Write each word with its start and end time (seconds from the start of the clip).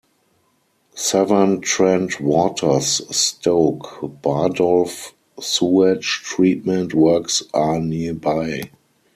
Severn 0.95 1.61
Trent 1.61 2.19
Water's 2.19 3.01
Stoke 3.15 3.99
Bardolph 4.23 5.13
Sewage 5.39 6.21
treatment 6.23 6.95
Works 6.95 7.43
are 7.53 7.79
nearby. 7.79 8.71